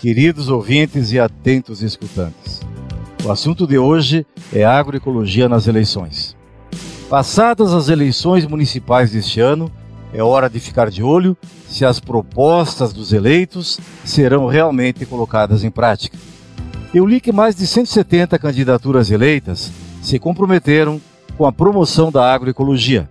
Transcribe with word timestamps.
queridos 0.00 0.48
ouvintes 0.48 1.12
e 1.12 1.18
atentos 1.18 1.82
escutantes. 1.82 2.60
O 3.24 3.30
assunto 3.30 3.66
de 3.66 3.78
hoje 3.78 4.24
é 4.52 4.64
agroecologia 4.64 5.48
nas 5.48 5.66
eleições. 5.66 6.36
Passadas 7.10 7.72
as 7.72 7.88
eleições 7.88 8.46
municipais 8.46 9.10
deste 9.10 9.40
ano, 9.40 9.70
é 10.12 10.22
hora 10.22 10.48
de 10.48 10.60
ficar 10.60 10.88
de 10.88 11.02
olho 11.02 11.36
se 11.68 11.84
as 11.84 11.98
propostas 11.98 12.92
dos 12.92 13.12
eleitos 13.12 13.78
serão 14.04 14.46
realmente 14.46 15.04
colocadas 15.04 15.64
em 15.64 15.70
prática. 15.70 16.16
Eu 16.94 17.04
li 17.04 17.20
que 17.20 17.32
mais 17.32 17.56
de 17.56 17.66
170 17.66 18.38
candidaturas 18.38 19.10
eleitas 19.10 19.70
se 20.00 20.18
comprometeram 20.18 21.00
com 21.36 21.44
a 21.44 21.52
promoção 21.52 22.10
da 22.10 22.32
agroecologia. 22.32 23.08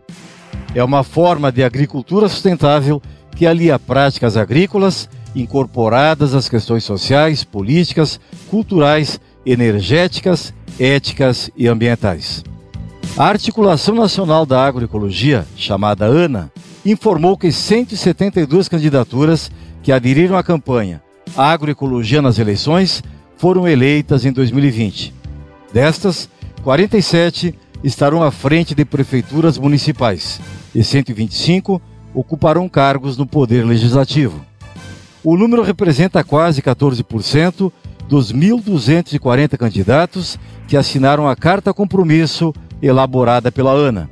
É 0.74 0.84
uma 0.84 1.04
forma 1.04 1.52
de 1.52 1.64
agricultura 1.64 2.30
sustentável 2.30 3.02
que 3.36 3.46
alia 3.46 3.78
práticas 3.78 4.38
agrícolas 4.38 5.10
incorporadas 5.42 6.34
às 6.34 6.50
questões 6.50 6.84
sociais, 6.84 7.44
políticas, 7.44 8.20
culturais, 8.50 9.20
energéticas, 9.46 10.54
éticas 10.80 11.50
e 11.56 11.68
ambientais. 11.68 12.44
A 13.18 13.26
Articulação 13.26 13.96
Nacional 13.96 14.46
da 14.46 14.64
Agroecologia, 14.64 15.46
chamada 15.56 16.06
ANA, 16.06 16.52
informou 16.86 17.38
que 17.38 17.52
172 17.52 18.68
candidaturas 18.68 19.52
que 19.82 19.92
aderiram 19.92 20.38
à 20.38 20.44
campanha 20.44 21.02
Agroecologia 21.36 22.22
nas 22.22 22.40
eleições 22.40 23.04
foram 23.38 23.68
eleitas 23.68 24.26
em 24.26 24.32
2020. 24.32 25.14
Destas, 25.72 26.30
47 26.64 27.54
estarão 27.84 28.24
à 28.24 28.32
frente 28.32 28.74
de 28.74 28.84
prefeituras 28.84 29.58
municipais 29.58 30.42
e 30.74 30.84
125 30.84 31.80
ocuparão 32.14 32.68
cargos 32.68 33.18
no 33.18 33.28
Poder 33.28 33.64
Legislativo. 33.64 34.47
O 35.30 35.36
número 35.36 35.62
representa 35.62 36.24
quase 36.24 36.62
14% 36.62 37.70
dos 38.08 38.32
1.240 38.32 39.58
candidatos 39.58 40.40
que 40.70 40.78
assinaram 40.78 41.28
a 41.28 41.36
carta 41.36 41.74
compromisso 41.74 42.54
elaborada 42.82 43.52
pela 43.52 43.74
ANA, 43.74 44.10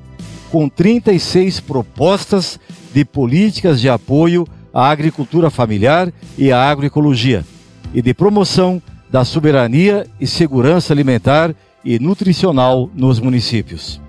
com 0.52 0.68
36 0.68 1.62
propostas 1.62 2.60
de 2.94 3.06
políticas 3.06 3.80
de 3.80 3.88
apoio 3.88 4.46
à 4.74 4.90
agricultura 4.90 5.50
familiar 5.50 6.12
e 6.38 6.52
à 6.52 6.70
agroecologia 6.70 7.46
e 7.94 8.02
de 8.02 8.14
promoção 8.14 8.82
da 9.10 9.24
soberania 9.24 10.06
e 10.20 10.28
segurança 10.28 10.92
alimentar 10.92 11.56
e 11.86 11.98
nutricional 11.98 12.90
nos 12.94 13.22
municípios. 13.22 14.02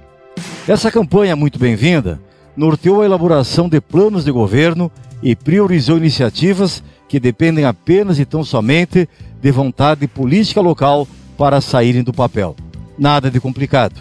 Essa 0.67 0.91
campanha 0.91 1.31
é 1.31 1.37
muito 1.37 1.57
bem-vinda 1.57 2.21
norteou 2.57 3.03
a 3.03 3.05
elaboração 3.05 3.69
de 3.69 3.81
planos 3.81 4.25
de 4.25 4.33
governo 4.33 4.91
e 5.23 5.37
priorizou 5.37 5.99
iniciativas 5.99 6.83
que 7.09 7.21
dependem 7.21 7.65
apenas 7.65 8.19
e 8.19 8.25
tão 8.25 8.45
somente 8.45 9.09
de 9.41 9.51
vontade 9.51 10.07
política 10.07 10.61
local 10.61 11.07
para 11.37 11.61
saírem 11.61 12.03
do 12.03 12.13
papel. 12.13 12.57
Nada 12.99 13.31
de 13.31 13.41
complicado. 13.41 14.01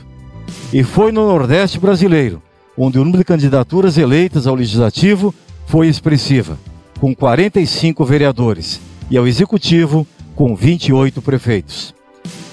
E 0.71 0.83
foi 0.83 1.11
no 1.11 1.27
Nordeste 1.27 1.79
brasileiro, 1.79 2.41
onde 2.77 2.97
o 2.97 3.03
número 3.03 3.19
de 3.19 3.25
candidaturas 3.25 3.97
eleitas 3.97 4.47
ao 4.47 4.55
Legislativo 4.55 5.33
foi 5.65 5.87
expressiva, 5.87 6.57
com 6.99 7.13
45 7.15 8.05
vereadores, 8.05 8.79
e 9.09 9.17
ao 9.17 9.27
Executivo, 9.27 10.07
com 10.35 10.55
28 10.55 11.21
prefeitos. 11.21 11.93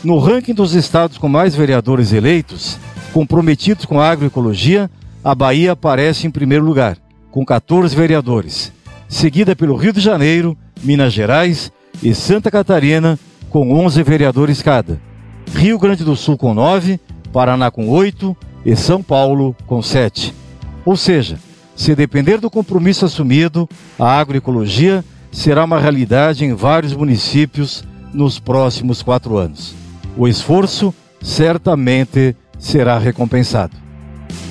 No 0.05 0.19
ranking 0.19 0.55
dos 0.55 0.75
estados 0.75 1.19
com 1.19 1.29
mais 1.29 1.55
vereadores 1.55 2.13
eleitos, 2.13 2.79
comprometidos 3.13 3.85
com 3.85 4.01
a 4.01 4.11
agroecologia, 4.11 4.91
a 5.23 5.35
Bahia 5.35 5.73
aparece 5.73 6.27
em 6.27 6.31
primeiro 6.31 6.65
lugar, 6.65 6.99
com 7.31 7.45
14 7.45 7.95
vereadores, 7.95 8.73
seguida 9.13 9.55
pelo 9.55 9.77
Rio 9.77 9.93
de 9.93 10.01
Janeiro, 10.01 10.57
Minas 10.83 11.13
Gerais 11.13 11.71
e 12.03 12.15
Santa 12.15 12.51
Catarina, 12.51 13.19
com 13.51 13.71
11 13.85 14.03
vereadores 14.03 14.63
cada. 14.63 14.99
Rio 15.55 15.79
Grande 15.79 16.03
do 16.03 16.17
Sul 16.17 16.39
com 16.39 16.55
9, 16.55 16.99
Paraná 17.31 17.71
com 17.71 17.91
8 17.91 18.35
e 18.65 18.75
São 18.75 19.03
Paulo 19.03 19.55
com 19.67 19.83
7. 19.83 20.35
Ou 20.83 20.97
seja, 20.97 21.39
se 21.77 21.95
depender 21.95 22.39
do 22.39 22.51
compromisso 22.51 23.05
assumido, 23.05 23.69
a 23.99 24.19
agroecologia 24.19 25.05
será 25.31 25.65
uma 25.65 25.79
realidade 25.79 26.47
em 26.47 26.55
vários 26.55 26.95
municípios 26.95 27.85
nos 28.15 28.39
próximos 28.39 29.03
quatro 29.03 29.37
anos. 29.37 29.75
O 30.17 30.27
esforço 30.27 30.93
certamente 31.21 32.35
será 32.59 32.99
recompensado. 32.99 33.77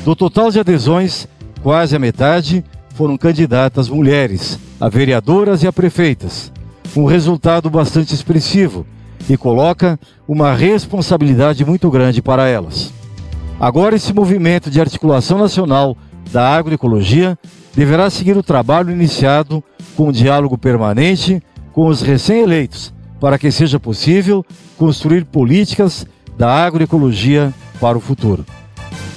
Do 0.05 0.15
total 0.15 0.51
de 0.51 0.59
adesões, 0.59 1.27
quase 1.63 1.95
a 1.95 1.99
metade 1.99 2.63
foram 3.01 3.17
candidatas 3.17 3.89
mulheres, 3.89 4.59
a 4.79 4.87
vereadoras 4.87 5.63
e 5.63 5.67
a 5.67 5.73
prefeitas, 5.73 6.51
um 6.95 7.05
resultado 7.05 7.67
bastante 7.67 8.13
expressivo 8.13 8.85
e 9.27 9.35
coloca 9.35 9.99
uma 10.27 10.53
responsabilidade 10.53 11.65
muito 11.65 11.89
grande 11.89 12.21
para 12.21 12.47
elas. 12.47 12.93
Agora, 13.59 13.95
esse 13.95 14.13
movimento 14.13 14.69
de 14.69 14.79
articulação 14.79 15.39
nacional 15.39 15.97
da 16.31 16.47
agroecologia 16.47 17.35
deverá 17.75 18.07
seguir 18.11 18.37
o 18.37 18.43
trabalho 18.43 18.91
iniciado 18.91 19.63
com 19.95 20.09
um 20.09 20.11
diálogo 20.11 20.55
permanente 20.55 21.41
com 21.73 21.87
os 21.87 22.03
recém-eleitos, 22.03 22.93
para 23.19 23.39
que 23.39 23.51
seja 23.51 23.79
possível 23.79 24.45
construir 24.77 25.25
políticas 25.25 26.05
da 26.37 26.53
agroecologia 26.53 27.51
para 27.79 27.97
o 27.97 28.01
futuro. 28.01 28.45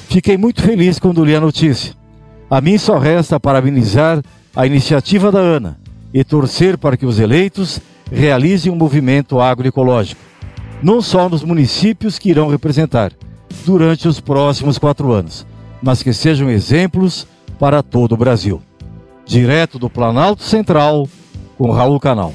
Fiquei 0.09 0.39
muito 0.39 0.63
feliz 0.63 0.99
quando 0.99 1.23
li 1.23 1.37
a 1.37 1.41
notícia. 1.41 2.04
A 2.55 2.61
mim 2.61 2.79
só 2.79 2.99
resta 2.99 3.41
parabenizar 3.41 4.23
a 4.55 4.65
iniciativa 4.65 5.33
da 5.33 5.41
ANA 5.41 5.77
e 6.13 6.23
torcer 6.23 6.79
para 6.79 6.97
que 6.97 7.05
os 7.05 7.19
eleitos 7.19 7.81
realizem 8.13 8.71
um 8.71 8.77
movimento 8.77 9.41
agroecológico, 9.41 10.21
não 10.81 11.03
só 11.03 11.29
nos 11.29 11.43
municípios 11.43 12.17
que 12.17 12.31
irão 12.31 12.47
representar 12.47 13.13
durante 13.67 14.07
os 14.07 14.21
próximos 14.21 14.79
quatro 14.79 15.11
anos, 15.11 15.45
mas 15.83 16.01
que 16.01 16.13
sejam 16.13 16.49
exemplos 16.49 17.27
para 17.59 17.83
todo 17.83 18.13
o 18.13 18.17
Brasil. 18.17 18.63
Direto 19.27 19.77
do 19.77 19.91
Planalto 19.91 20.45
Central, 20.45 21.09
com 21.59 21.73
Raul 21.73 21.99
Canal. 21.99 22.33